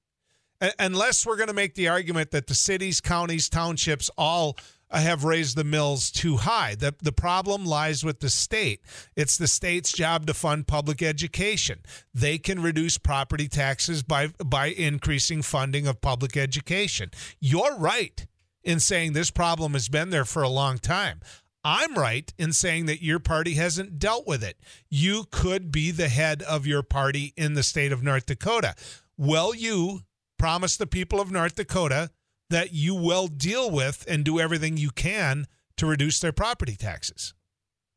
unless 0.79 1.27
we're 1.27 1.37
going 1.37 1.49
to 1.49 1.55
make 1.55 1.75
the 1.75 1.89
argument 1.89 2.31
that 2.31 2.47
the 2.47 2.55
cities, 2.55 3.01
counties, 3.01 3.49
townships 3.49 4.11
all 4.17 4.57
have 5.01 5.25
raised 5.25 5.57
the 5.57 5.65
mills 5.65 6.11
too 6.11 6.37
high. 6.37 6.75
The, 6.75 6.95
the 7.03 7.13
problem 7.13 7.65
lies 7.65 8.05
with 8.05 8.21
the 8.21 8.31
state. 8.31 8.81
It's 9.17 9.37
the 9.37 9.49
state's 9.49 9.93
job 9.93 10.27
to 10.27 10.35
fund 10.35 10.67
public 10.67 11.03
education. 11.03 11.81
They 12.13 12.39
can 12.39 12.63
reduce 12.63 12.99
property 12.99 13.49
taxes 13.49 14.03
by, 14.03 14.29
by 14.45 14.67
increasing 14.67 15.43
funding 15.43 15.87
of 15.87 16.01
public 16.01 16.37
education. 16.37 17.11
You're 17.41 17.77
right 17.77 18.27
in 18.63 18.81
saying 18.81 19.13
this 19.13 19.31
problem 19.31 19.73
has 19.73 19.89
been 19.89 20.11
there 20.11 20.25
for 20.25 20.43
a 20.43 20.49
long 20.49 20.79
time. 20.79 21.21
I'm 21.65 21.95
right 21.95 22.33
in 22.39 22.53
saying 22.53 22.87
that 22.87 23.03
your 23.03 23.21
party 23.21 23.55
hasn't 23.55 23.99
dealt 23.99 24.27
with 24.27 24.43
it. 24.43 24.59
You 24.91 25.25
could 25.31 25.71
be 25.71 25.91
the 25.93 26.09
head 26.09 26.43
of 26.43 26.67
your 26.67 26.83
party 26.83 27.33
in 27.37 27.55
the 27.55 27.63
state 27.63 27.93
of 27.93 28.03
North 28.03 28.27
Dakota. 28.27 28.75
Will 29.17 29.55
you 29.55 30.01
promise 30.39 30.77
the 30.77 30.89
people 30.89 31.21
of 31.21 31.31
North 31.31 31.55
Dakota 31.55 32.11
that 32.53 32.73
you 32.73 32.95
will 32.95 33.27
deal 33.27 33.71
with 33.71 34.05
and 34.09 34.25
do 34.25 34.39
everything 34.39 34.77
you 34.77 34.91
can 34.91 35.47
to 35.77 35.87
reduce 35.87 36.21
their 36.21 36.33
property 36.33 36.77
taxes? 36.77 37.35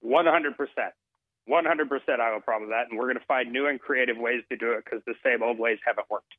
100%. 0.04 0.56
100% 1.48 2.20
I 2.20 2.34
will 2.34 2.42
promise 2.42 2.70
that. 2.70 2.90
And 2.90 2.98
we're 2.98 3.06
going 3.06 3.20
to 3.20 3.26
find 3.28 3.52
new 3.52 3.68
and 3.68 3.80
creative 3.80 4.18
ways 4.18 4.42
to 4.50 4.58
do 4.58 4.72
it 4.72 4.84
because 4.84 5.02
the 5.06 5.14
same 5.24 5.44
old 5.44 5.60
ways 5.60 5.78
haven't 5.86 6.10
worked. 6.10 6.34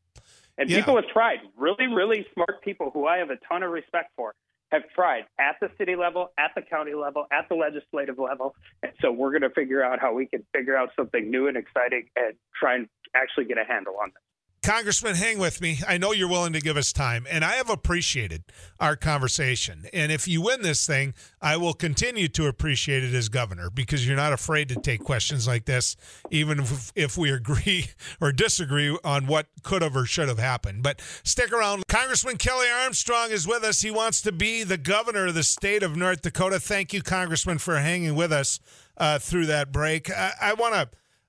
And 0.58 0.68
yeah. 0.68 0.78
people 0.78 0.96
have 0.96 1.06
tried. 1.08 1.38
Really, 1.56 1.86
really 1.86 2.26
smart 2.34 2.62
people 2.62 2.90
who 2.92 3.06
I 3.06 3.18
have 3.18 3.30
a 3.30 3.36
ton 3.48 3.62
of 3.62 3.70
respect 3.70 4.10
for 4.16 4.34
have 4.72 4.82
tried 4.94 5.24
at 5.38 5.56
the 5.60 5.70
city 5.78 5.94
level, 5.94 6.32
at 6.38 6.50
the 6.56 6.62
county 6.62 6.94
level, 6.94 7.26
at 7.30 7.48
the 7.48 7.54
legislative 7.54 8.18
level. 8.18 8.54
And 8.82 8.92
so 9.00 9.12
we're 9.12 9.30
going 9.30 9.42
to 9.42 9.50
figure 9.50 9.84
out 9.84 10.00
how 10.00 10.12
we 10.12 10.26
can 10.26 10.44
figure 10.52 10.76
out 10.76 10.90
something 10.96 11.30
new 11.30 11.46
and 11.46 11.56
exciting 11.56 12.08
and 12.16 12.34
try 12.58 12.74
and 12.74 12.88
actually 13.14 13.44
get 13.44 13.58
a 13.58 13.64
handle 13.64 13.94
on 14.02 14.08
this. 14.08 14.22
Congressman, 14.66 15.14
hang 15.14 15.38
with 15.38 15.60
me. 15.60 15.78
I 15.86 15.96
know 15.96 16.10
you're 16.10 16.28
willing 16.28 16.52
to 16.54 16.60
give 16.60 16.76
us 16.76 16.92
time, 16.92 17.24
and 17.30 17.44
I 17.44 17.52
have 17.52 17.70
appreciated 17.70 18.42
our 18.80 18.96
conversation. 18.96 19.84
And 19.92 20.10
if 20.10 20.26
you 20.26 20.42
win 20.42 20.62
this 20.62 20.84
thing, 20.84 21.14
I 21.40 21.56
will 21.56 21.72
continue 21.72 22.26
to 22.26 22.48
appreciate 22.48 23.04
it 23.04 23.14
as 23.14 23.28
governor 23.28 23.70
because 23.70 24.04
you're 24.04 24.16
not 24.16 24.32
afraid 24.32 24.68
to 24.70 24.74
take 24.74 25.04
questions 25.04 25.46
like 25.46 25.66
this, 25.66 25.96
even 26.32 26.58
if, 26.58 26.90
if 26.96 27.16
we 27.16 27.30
agree 27.30 27.90
or 28.20 28.32
disagree 28.32 28.98
on 29.04 29.28
what 29.28 29.46
could 29.62 29.82
have 29.82 29.94
or 29.94 30.04
should 30.04 30.26
have 30.26 30.40
happened. 30.40 30.82
But 30.82 31.00
stick 31.22 31.52
around. 31.52 31.86
Congressman 31.86 32.36
Kelly 32.36 32.66
Armstrong 32.68 33.30
is 33.30 33.46
with 33.46 33.62
us. 33.62 33.82
He 33.82 33.92
wants 33.92 34.20
to 34.22 34.32
be 34.32 34.64
the 34.64 34.78
governor 34.78 35.26
of 35.26 35.34
the 35.34 35.44
state 35.44 35.84
of 35.84 35.96
North 35.96 36.22
Dakota. 36.22 36.58
Thank 36.58 36.92
you, 36.92 37.02
Congressman, 37.02 37.58
for 37.58 37.78
hanging 37.78 38.16
with 38.16 38.32
us 38.32 38.58
uh, 38.96 39.20
through 39.20 39.46
that 39.46 39.70
break. 39.70 40.10
I, 40.10 40.32
I 40.40 40.54
want 40.54 40.74
to 40.74 40.88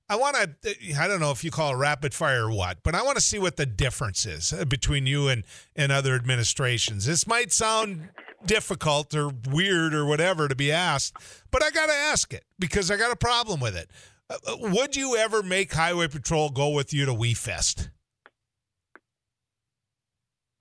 I 0.10 0.16
want 0.16 0.38
to, 0.62 0.76
I 0.98 1.08
don't 1.08 1.20
know 1.20 1.32
if 1.32 1.44
you 1.44 1.52
call 1.52 1.74
it 1.74 1.78
rapid 1.78 2.14
fire 2.14 2.46
or 2.46 2.52
what, 2.52 2.78
but 2.82 2.96
I 2.96 3.04
want 3.04 3.18
to 3.18 3.22
see 3.22 3.40
what 3.40 3.58
the 3.58 3.66
difference 3.66 4.26
is 4.26 4.54
uh, 4.54 4.64
between 4.64 5.06
you 5.06 5.28
and, 5.28 5.44
and 5.76 5.92
other 5.92 6.16
administrations. 6.16 7.06
This 7.06 7.28
might 7.28 7.52
sound 7.52 8.10
difficult 8.46 9.14
or 9.14 9.32
weird 9.50 9.94
or 9.94 10.06
whatever 10.06 10.48
to 10.48 10.56
be 10.56 10.72
asked, 10.72 11.18
but 11.52 11.62
I 11.62 11.72
got 11.72 11.88
to 11.88 11.94
ask 11.94 12.34
it 12.34 12.46
because 12.58 12.90
I 12.90 12.96
got 12.96 13.12
a 13.12 13.18
problem 13.18 13.60
with 13.60 13.76
it. 13.76 13.92
Uh, 14.30 14.36
uh, 14.48 14.58
would 14.62 14.96
you 14.96 15.18
ever 15.18 15.44
make 15.44 15.74
Highway 15.74 16.08
Patrol 16.08 16.52
go 16.52 16.70
with 16.70 16.94
you 16.94 17.06
to 17.06 17.14
We 17.14 17.34
Fest? 17.34 17.90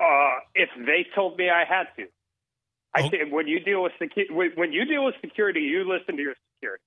Uh, 0.00 0.41
if 0.55 0.69
they 0.85 1.07
told 1.15 1.38
me 1.38 1.49
I 1.50 1.65
had 1.65 1.87
to. 1.97 2.07
I 2.95 3.07
okay. 3.07 3.11
say 3.25 3.31
when 3.31 3.47
you 3.47 3.61
deal 3.61 3.83
with 3.83 3.93
secu- 4.00 4.57
when 4.57 4.73
you 4.73 4.85
deal 4.87 5.05
with 5.05 5.15
security, 5.21 5.61
you 5.61 5.85
listen 5.88 6.17
to 6.17 6.23
your 6.23 6.35
security. 6.55 6.83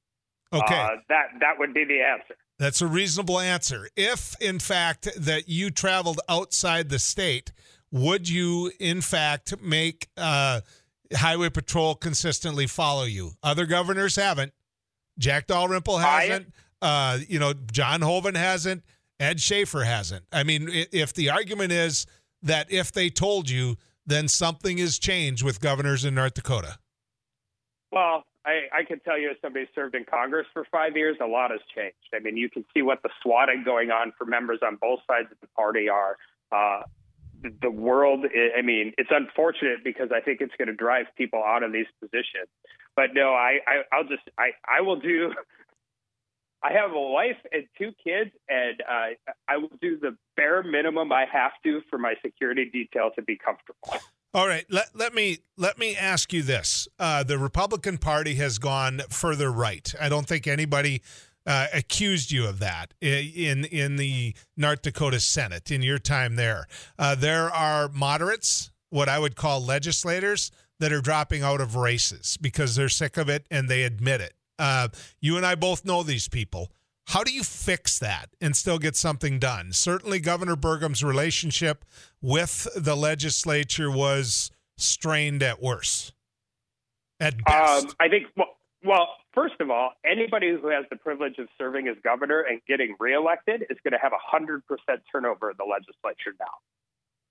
Okay, 0.52 0.80
uh, 0.80 0.90
that 1.08 1.28
that 1.40 1.60
would 1.60 1.74
be 1.74 1.86
the 1.86 2.02
answer. 2.02 2.36
That's 2.60 2.82
a 2.82 2.88
reasonable 2.88 3.40
answer. 3.40 3.90
If, 3.96 4.36
in 4.42 4.60
fact, 4.60 5.08
that 5.18 5.48
you 5.48 5.72
traveled 5.72 6.20
outside 6.28 6.90
the 6.90 7.00
state, 7.00 7.54
would 7.90 8.28
you, 8.30 8.72
in 8.80 9.00
fact, 9.02 9.60
make 9.62 10.10
uh, 10.18 10.62
Highway 11.16 11.50
Patrol 11.50 11.96
consistently 11.96 12.68
follow 12.68 13.06
you? 13.06 13.32
Other 13.42 13.66
governors 13.66 14.18
haven't. 14.18 14.52
Jack 15.18 15.48
Dalrymple 15.48 15.98
hasn't. 15.98 16.54
Uh, 16.82 17.20
you 17.28 17.40
know, 17.40 17.54
John 17.72 18.02
Hoeven 18.02 18.36
hasn't. 18.36 18.84
Ed 19.20 19.38
Schafer 19.38 19.86
hasn't. 19.86 20.26
I 20.32 20.44
mean, 20.44 20.70
if 20.70 21.14
the 21.14 21.30
argument 21.30 21.72
is 21.72 22.06
that 22.42 22.72
if 22.72 22.92
they 22.92 23.10
told 23.10 23.50
you, 23.50 23.78
then 24.06 24.28
something 24.28 24.78
has 24.78 24.98
changed 25.00 25.44
with 25.44 25.60
governors 25.60 26.06
in 26.06 26.16
North 26.16 26.34
Dakota. 26.34 26.78
Well, 27.92 28.24
I, 28.50 28.80
I 28.80 28.84
can 28.84 29.00
tell 29.02 29.18
you, 29.18 29.30
as 29.30 29.38
somebody 29.42 29.66
who 29.66 29.72
served 29.80 29.94
in 29.94 30.06
Congress 30.06 30.48
for 30.54 30.66
five 30.72 30.98
years, 30.98 31.18
a 31.22 31.28
lot 31.28 31.52
has 31.52 31.60
changed. 31.76 31.98
I 32.14 32.20
mean, 32.20 32.36
you 32.36 32.50
can 32.50 32.66
see 32.74 32.82
what 32.82 33.04
the 33.04 33.10
swatting 33.22 33.64
going 33.64 33.92
on 33.92 34.12
for 34.18 34.26
members 34.26 34.60
on 34.66 34.78
both 34.82 35.00
sides 35.08 35.28
of 35.32 35.38
the 35.42 35.48
party 35.48 35.88
are. 35.88 36.18
Uh, 36.52 36.82
the, 37.62 37.70
world, 37.72 38.26
I 38.58 38.62
mean, 38.62 38.94
it's 38.98 39.12
unfortunate 39.12 39.84
because 39.84 40.10
I 40.14 40.20
think 40.20 40.42
it's 40.42 40.54
going 40.58 40.68
to 40.68 40.74
drive 40.74 41.06
people 41.16 41.42
out 41.42 41.64
of 41.64 41.72
these 41.72 41.86
positions. 42.02 42.50
But 42.96 43.14
no, 43.14 43.30
I, 43.30 43.60
I 43.66 43.96
I'll 43.96 44.04
just 44.04 44.24
I 44.38 44.52
I 44.68 44.82
will 44.82 45.00
do. 45.00 45.34
I 46.62 46.74
have 46.74 46.92
a 46.92 47.00
wife 47.00 47.38
and 47.54 47.64
two 47.78 47.94
kids, 48.04 48.32
and 48.50 48.82
uh, 48.82 49.16
I 49.48 49.58
will 49.58 49.72
do 49.80 49.98
the 49.98 50.18
bare 50.36 50.62
minimum 50.62 51.14
I 51.14 51.24
have 51.32 51.54
to 51.64 51.80
for 51.90 51.98
my 51.98 52.16
security 52.22 52.70
detail 52.70 53.12
to 53.16 53.22
be 53.22 53.38
comfortable. 53.38 54.04
All 54.32 54.48
right, 54.48 54.66
let, 54.70 54.90
let 54.94 55.16
me 55.16 55.40
let 55.58 55.80
me 55.80 55.96
ask 55.96 56.32
you 56.32 56.44
this: 56.44 56.88
uh, 57.00 57.24
the 57.24 57.40
Republican 57.40 57.98
Party 57.98 58.36
has 58.36 58.60
gone 58.60 59.02
further 59.10 59.52
right. 59.52 59.92
I 60.00 60.08
don't 60.08 60.28
think 60.28 60.46
anybody 60.46 61.02
uh, 61.48 61.66
accused 61.74 62.32
you 62.32 62.46
of 62.46 62.60
that 62.60 62.94
in 63.02 63.66
in 63.66 63.96
the 63.96 64.36
North 64.56 64.84
Dakota 64.84 65.20
Senate 65.20 65.72
in 65.72 65.82
your 65.82 65.98
time 65.98 66.36
there. 66.36 66.68
Uh, 67.00 67.16
there 67.16 67.50
are 67.50 67.90
moderates, 67.90 68.70
what 68.92 69.10
I 69.10 69.18
would 69.18 69.36
call 69.36 69.62
legislators, 69.62 70.52
that 70.80 70.94
are 70.94 71.02
dropping 71.02 71.42
out 71.42 71.60
of 71.60 71.76
races 71.76 72.38
because 72.40 72.76
they're 72.76 72.88
sick 72.88 73.18
of 73.18 73.30
it 73.30 73.48
and 73.50 73.68
they 73.68 73.82
admit 73.82 74.22
it. 74.22 74.34
Uh, 74.60 74.90
you 75.20 75.38
and 75.38 75.46
I 75.46 75.56
both 75.56 75.86
know 75.86 76.04
these 76.04 76.28
people. 76.28 76.72
How 77.10 77.24
do 77.24 77.32
you 77.32 77.42
fix 77.42 77.98
that 77.98 78.30
and 78.40 78.56
still 78.56 78.78
get 78.78 78.96
something 78.96 79.40
done? 79.40 79.74
Certainly, 79.74 80.20
Governor 80.20 80.56
Burgum's 80.56 81.04
relationship 81.04 81.84
with 82.22 82.68
the 82.76 82.96
legislature 82.96 83.90
was 83.90 84.52
strained 84.78 85.42
at 85.42 85.60
worst. 85.60 86.14
At 87.20 87.44
best. 87.44 87.86
Um, 87.86 87.94
I 88.00 88.10
think, 88.10 88.28
well, 88.38 88.58
well, 88.86 89.08
first 89.34 89.56
of 89.60 89.72
all, 89.72 89.94
anybody 90.06 90.52
who 90.52 90.68
has 90.70 90.86
the 90.92 90.98
privilege 90.98 91.40
of 91.40 91.48
serving 91.58 91.88
as 91.88 91.96
governor 92.04 92.42
and 92.42 92.62
getting 92.68 92.96
reelected 93.00 93.64
is 93.72 93.78
going 93.84 93.94
to 93.94 94.00
have 94.00 94.14
a 94.14 94.22
100% 94.38 94.62
turnover 95.12 95.50
in 95.50 95.58
the 95.58 95.66
legislature 95.66 96.38
now, 96.40 96.62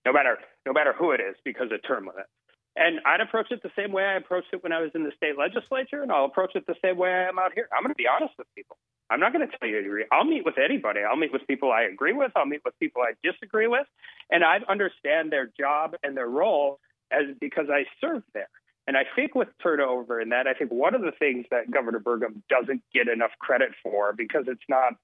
no 0.04 0.12
matter, 0.12 0.38
no 0.66 0.72
matter 0.72 0.92
who 0.92 1.12
it 1.12 1.20
is, 1.20 1.36
because 1.44 1.70
of 1.70 1.80
term 1.86 2.04
limits. 2.06 2.28
And 2.74 2.98
I'd 3.06 3.20
approach 3.20 3.52
it 3.52 3.62
the 3.62 3.70
same 3.76 3.92
way 3.92 4.02
I 4.02 4.16
approached 4.16 4.48
it 4.52 4.64
when 4.64 4.72
I 4.72 4.80
was 4.80 4.90
in 4.96 5.04
the 5.04 5.12
state 5.16 5.38
legislature, 5.38 6.02
and 6.02 6.10
I'll 6.10 6.24
approach 6.24 6.56
it 6.56 6.66
the 6.66 6.74
same 6.82 6.96
way 6.96 7.10
I 7.10 7.28
am 7.28 7.38
out 7.38 7.52
here. 7.54 7.68
I'm 7.70 7.84
going 7.84 7.94
to 7.94 7.96
be 7.96 8.08
honest 8.10 8.34
with 8.36 8.48
people. 8.56 8.76
I'm 9.10 9.20
not 9.20 9.32
going 9.32 9.48
to 9.48 9.58
tell 9.58 9.68
you 9.68 9.80
to 9.80 9.86
agree. 9.86 10.04
I'll 10.12 10.24
meet 10.24 10.44
with 10.44 10.58
anybody. 10.58 11.00
I'll 11.08 11.16
meet 11.16 11.32
with 11.32 11.46
people 11.46 11.72
I 11.72 11.82
agree 11.82 12.12
with. 12.12 12.32
I'll 12.36 12.46
meet 12.46 12.60
with 12.64 12.78
people 12.78 13.02
I 13.02 13.12
disagree 13.22 13.66
with, 13.66 13.86
and 14.30 14.44
I 14.44 14.58
understand 14.68 15.32
their 15.32 15.50
job 15.58 15.96
and 16.02 16.16
their 16.16 16.28
role 16.28 16.78
as 17.10 17.24
because 17.40 17.66
I 17.70 17.84
served 18.00 18.26
there. 18.34 18.48
And 18.86 18.96
I 18.96 19.04
think 19.14 19.34
with 19.34 19.48
turnover 19.62 20.20
in 20.20 20.30
that, 20.30 20.46
I 20.46 20.54
think 20.54 20.70
one 20.70 20.94
of 20.94 21.02
the 21.02 21.12
things 21.18 21.44
that 21.50 21.70
Governor 21.70 22.00
Burgum 22.00 22.42
doesn't 22.48 22.82
get 22.94 23.08
enough 23.08 23.32
credit 23.38 23.70
for 23.82 24.14
because 24.16 24.44
it's 24.46 24.62
not 24.68 24.94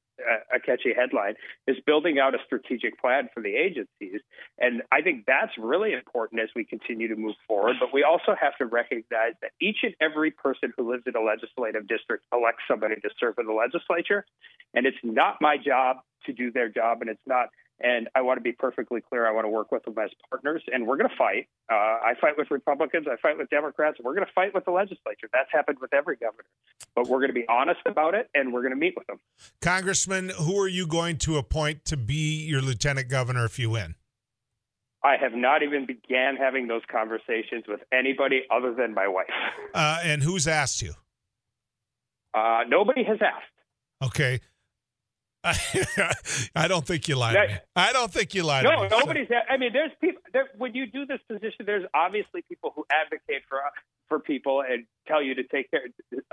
a, 0.52 0.60
catchy 0.60 0.92
headline 0.94 1.34
is 1.66 1.76
building 1.86 2.18
out 2.18 2.34
a 2.34 2.38
strategic 2.46 3.00
plan 3.00 3.28
for 3.34 3.42
the 3.42 3.54
agencies. 3.54 4.20
And 4.58 4.82
I 4.92 5.02
think 5.02 5.24
that's 5.26 5.52
really 5.58 5.92
important 5.92 6.40
as 6.40 6.48
we 6.54 6.64
continue 6.64 7.08
to 7.08 7.16
move 7.16 7.34
forward. 7.46 7.76
But 7.80 7.92
we 7.92 8.02
also 8.02 8.34
have 8.40 8.56
to 8.58 8.66
recognize 8.66 9.34
that 9.42 9.52
each 9.60 9.78
and 9.82 9.94
every 10.00 10.30
person 10.30 10.72
who 10.76 10.90
lives 10.90 11.04
in 11.06 11.16
a 11.16 11.20
legislative 11.20 11.86
district 11.88 12.24
elects 12.32 12.62
somebody 12.68 12.96
to 12.96 13.10
serve 13.18 13.34
in 13.38 13.46
the 13.46 13.52
legislature. 13.52 14.24
And 14.72 14.86
it's 14.86 14.98
not 15.02 15.38
my 15.40 15.56
job 15.56 15.98
to 16.26 16.32
do 16.32 16.50
their 16.50 16.68
job, 16.68 17.00
and 17.00 17.10
it's 17.10 17.26
not 17.26 17.48
and 17.80 18.08
I 18.14 18.22
want 18.22 18.38
to 18.38 18.42
be 18.42 18.52
perfectly 18.52 19.00
clear. 19.00 19.26
I 19.26 19.32
want 19.32 19.44
to 19.44 19.48
work 19.48 19.72
with 19.72 19.84
them 19.84 19.94
as 19.98 20.10
partners, 20.30 20.62
and 20.72 20.86
we're 20.86 20.96
going 20.96 21.08
to 21.08 21.16
fight. 21.16 21.48
Uh, 21.70 21.74
I 21.74 22.14
fight 22.20 22.34
with 22.38 22.50
Republicans. 22.50 23.06
I 23.10 23.16
fight 23.20 23.36
with 23.36 23.50
Democrats. 23.50 23.98
We're 24.02 24.14
going 24.14 24.26
to 24.26 24.32
fight 24.32 24.54
with 24.54 24.64
the 24.64 24.70
legislature. 24.70 25.28
That's 25.32 25.50
happened 25.52 25.78
with 25.80 25.92
every 25.92 26.16
governor. 26.16 26.44
But 26.94 27.08
we're 27.08 27.18
going 27.18 27.30
to 27.30 27.34
be 27.34 27.46
honest 27.48 27.80
about 27.86 28.14
it, 28.14 28.30
and 28.34 28.52
we're 28.52 28.62
going 28.62 28.72
to 28.72 28.78
meet 28.78 28.94
with 28.96 29.06
them. 29.06 29.18
Congressman, 29.60 30.30
who 30.30 30.58
are 30.60 30.68
you 30.68 30.86
going 30.86 31.18
to 31.18 31.36
appoint 31.36 31.84
to 31.86 31.96
be 31.96 32.44
your 32.44 32.60
lieutenant 32.60 33.08
governor 33.08 33.44
if 33.44 33.58
you 33.58 33.70
win? 33.70 33.96
I 35.02 35.16
have 35.20 35.34
not 35.34 35.62
even 35.62 35.84
began 35.84 36.36
having 36.36 36.66
those 36.66 36.80
conversations 36.90 37.64
with 37.68 37.80
anybody 37.92 38.42
other 38.50 38.74
than 38.74 38.94
my 38.94 39.06
wife. 39.06 39.26
Uh, 39.74 39.98
and 40.02 40.22
who's 40.22 40.48
asked 40.48 40.80
you? 40.80 40.94
Uh, 42.32 42.60
nobody 42.68 43.04
has 43.04 43.18
asked. 43.20 43.52
Okay. 44.02 44.40
I 46.56 46.68
don't 46.68 46.86
think 46.86 47.06
you 47.06 47.16
lied. 47.16 47.34
to 47.34 47.54
me. 47.54 47.58
I 47.76 47.92
don't 47.92 48.12
think 48.12 48.34
you 48.34 48.42
lied. 48.42 48.64
No, 48.64 48.70
to 48.70 48.82
me. 48.82 48.88
nobody's. 48.90 49.28
I 49.48 49.56
mean, 49.58 49.72
there's 49.72 49.90
people. 50.00 50.22
There, 50.32 50.48
when 50.56 50.74
you 50.74 50.86
do 50.86 51.04
this 51.04 51.20
position, 51.28 51.66
there's 51.66 51.84
obviously 51.94 52.42
people 52.48 52.72
who 52.74 52.84
advocate 52.90 53.42
for 53.48 53.60
for 54.08 54.20
people 54.20 54.62
and 54.62 54.86
tell 55.06 55.22
you 55.22 55.34
to 55.34 55.42
take 55.44 55.70
their 55.70 55.82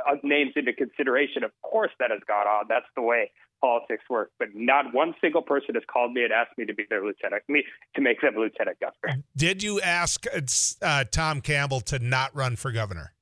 uh, 0.07 0.15
names 0.23 0.53
into 0.55 0.73
consideration. 0.73 1.43
Of 1.43 1.51
course, 1.61 1.91
that 1.99 2.11
has 2.11 2.21
gone 2.27 2.47
on. 2.47 2.65
That's 2.69 2.85
the 2.95 3.01
way 3.01 3.31
politics 3.61 4.03
work. 4.09 4.31
But 4.39 4.49
not 4.53 4.93
one 4.93 5.13
single 5.21 5.41
person 5.41 5.75
has 5.75 5.83
called 5.91 6.13
me 6.13 6.23
and 6.23 6.31
asked 6.31 6.57
me 6.57 6.65
to 6.65 6.73
be 6.73 6.85
their 6.89 7.05
lieutenant, 7.05 7.43
me 7.47 7.63
to 7.95 8.01
make 8.01 8.21
them 8.21 8.35
lieutenant 8.37 8.77
governor. 8.79 9.23
Did 9.35 9.61
you 9.61 9.81
ask 9.81 10.25
uh, 10.81 11.03
Tom 11.11 11.41
Campbell 11.41 11.81
to 11.81 11.99
not 11.99 12.35
run 12.35 12.55
for 12.55 12.71
governor? 12.71 13.13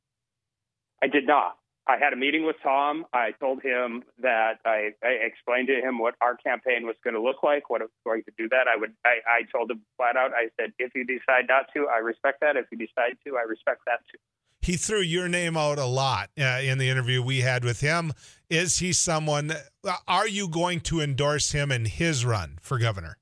I 1.01 1.08
did 1.08 1.25
not. 1.25 1.58
I 1.89 1.98
had 1.98 2.13
a 2.13 2.15
meeting 2.15 2.46
with 2.46 2.55
Tom. 2.62 3.05
I 3.13 3.31
told 3.39 3.63
him 3.63 4.03
that 4.22 4.60
I, 4.63 4.91
I 5.03 5.08
explained 5.25 5.67
to 5.69 5.81
him 5.81 5.98
what 5.98 6.13
our 6.22 6.36
campaign 6.38 6.86
was 6.86 6.96
going 7.03 7.15
to 7.15 7.22
look 7.22 7.41
like, 7.41 7.69
what 7.72 7.81
it 7.81 7.86
was 7.86 8.00
going 8.05 8.24
to 8.25 8.31
do 8.38 8.48
that. 8.50 8.67
I 8.67 8.77
would. 8.79 8.93
I, 9.03 9.15
I 9.27 9.41
told 9.51 9.72
him 9.72 9.81
flat 9.98 10.15
out. 10.15 10.31
I 10.34 10.50
said, 10.60 10.72
if 10.77 10.91
you 10.93 11.03
decide 11.03 11.46
not 11.50 11.65
to, 11.75 11.88
I 11.88 11.98
respect 11.98 12.41
that. 12.41 12.55
If 12.58 12.67
you 12.72 12.77
decide 12.77 13.17
to, 13.25 13.38
I 13.38 13.41
respect 13.41 13.81
that 13.88 14.01
too. 14.12 14.19
He 14.62 14.75
threw 14.75 15.00
your 15.01 15.27
name 15.27 15.58
out 15.58 15.79
a 15.79 15.86
lot 15.86 16.29
uh, 16.39 16.60
in 16.62 16.77
the 16.77 16.89
interview 16.89 17.24
we 17.24 17.39
had 17.41 17.63
with 17.63 17.79
him. 17.79 18.13
Is 18.51 18.77
he 18.79 18.93
someone? 18.93 19.51
Uh, 19.84 19.96
are 20.08 20.27
you 20.27 20.48
going 20.48 20.81
to 20.81 21.01
endorse 21.01 21.53
him 21.53 21.72
in 21.72 21.86
his 21.86 22.24
run 22.24 22.60
for 22.62 22.77
governor? 22.77 23.17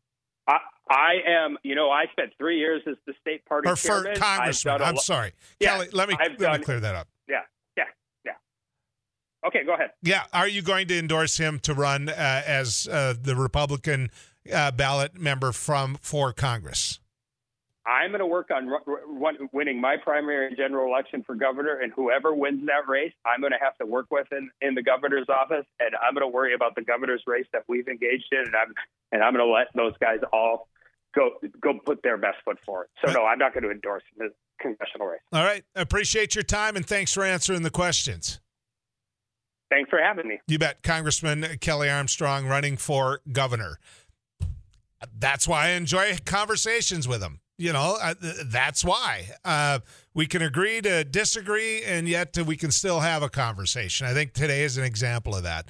I, 0.48 0.58
I 0.90 1.14
am. 1.26 1.58
You 1.64 1.76
know, 1.76 1.90
I 1.90 2.06
spent 2.12 2.32
three 2.38 2.58
years 2.58 2.82
as 2.88 2.96
the 3.06 3.14
state 3.22 3.46
party 3.46 3.70
or 3.70 3.76
for 3.78 3.88
chairman. 3.88 4.20
congressman. 4.20 4.82
I'm 4.82 4.98
sorry, 4.98 5.32
Yeah, 5.60 5.76
Kelly. 5.76 5.88
Let 5.94 6.10
me 6.10 6.16
I've 6.20 6.32
let 6.32 6.40
done- 6.40 6.60
me 6.60 6.66
clear 6.66 6.80
that 6.82 6.96
up. 6.96 7.08
Yeah. 7.30 7.42
Okay, 9.48 9.64
go 9.66 9.74
ahead. 9.74 9.92
Yeah, 10.04 10.24
are 10.34 10.48
you 10.48 10.62
going 10.62 10.88
to 10.90 10.98
endorse 10.98 11.38
him 11.38 11.60
to 11.62 11.74
run 11.74 12.10
uh, 12.10 12.44
as 12.46 12.88
uh, 12.92 13.14
the 13.20 13.36
Republican 13.36 14.10
uh, 14.54 14.72
ballot 14.72 15.16
member 15.16 15.52
from 15.52 15.98
for 16.02 16.34
Congress? 16.34 17.00
I'm 17.86 18.10
going 18.10 18.20
to 18.20 18.26
work 18.26 18.50
on 18.54 18.68
ru- 18.68 19.50
winning 19.54 19.80
my 19.80 19.96
primary 19.96 20.48
and 20.48 20.58
general 20.58 20.94
election 20.94 21.24
for 21.26 21.36
governor, 21.36 21.80
and 21.80 21.94
whoever 21.94 22.34
wins 22.34 22.66
that 22.66 22.92
race, 22.92 23.14
I'm 23.26 23.40
going 23.40 23.54
to 23.54 23.60
have 23.62 23.78
to 23.78 23.86
work 23.86 24.08
with 24.12 24.28
in, 24.34 24.50
in 24.62 24.76
the 24.76 24.84
governor's 24.84 25.28
office, 25.30 25.66
and 25.80 25.92
I'm 25.96 26.14
going 26.14 26.30
to 26.30 26.36
worry 26.36 26.54
about 26.54 26.76
the 26.76 26.82
governor's 26.82 27.24
race 27.26 27.48
that 27.54 27.64
we've 27.70 27.88
engaged 27.88 28.28
in, 28.34 28.40
and 28.40 28.56
I'm 28.56 28.74
and 29.14 29.24
I'm 29.24 29.34
going 29.34 29.46
to 29.46 29.52
let 29.52 29.68
those 29.74 29.94
guys 30.02 30.20
all 30.34 30.68
go 31.16 31.32
go 31.62 31.80
put 31.86 32.04
their 32.04 32.18
best 32.18 32.38
foot 32.44 32.58
forward. 32.66 32.88
So 33.06 33.14
no, 33.14 33.26
I'm 33.26 33.40
not 33.40 33.54
going 33.54 33.64
to 33.64 33.72
endorse 33.72 34.04
the 34.18 34.32
congressional 34.60 35.08
race. 35.08 35.22
All 35.32 35.46
right, 35.46 35.64
appreciate 35.74 36.36
your 36.36 36.44
time 36.44 36.76
and 36.76 36.86
thanks 36.86 37.14
for 37.14 37.24
answering 37.24 37.62
the 37.62 37.70
questions. 37.70 38.42
Thanks 39.70 39.90
for 39.90 40.00
having 40.00 40.28
me. 40.28 40.40
You 40.48 40.60
bet, 40.60 40.84
Congressman 40.84 41.46
Kelly 41.60 41.90
Armstrong 41.90 42.46
running 42.46 42.78
for 42.78 43.22
governor. 43.32 43.80
That's 45.18 45.48
why 45.48 45.68
I 45.68 45.70
enjoy 45.72 46.18
conversations 46.26 47.08
with 47.08 47.22
him. 47.22 47.40
You 47.60 47.74
know, 47.74 47.98
that's 48.46 48.86
why 48.86 49.30
uh, 49.44 49.80
we 50.14 50.28
can 50.28 50.44
agree 50.44 50.80
to 50.82 51.04
disagree, 51.04 51.84
and 51.84 52.08
yet 52.08 52.38
we 52.38 52.56
can 52.56 52.70
still 52.70 53.00
have 53.00 53.24
a 53.24 53.30
conversation. 53.30 54.06
I 54.06 54.14
think 54.14 54.34
today 54.34 54.64
is 54.64 54.78
an 54.78 54.84
example 54.84 55.36
of 55.36 55.42
that. 55.44 55.66